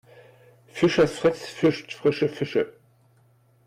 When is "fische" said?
2.27-2.73